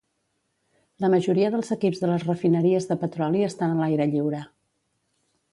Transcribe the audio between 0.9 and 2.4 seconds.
La majoria dels equips de les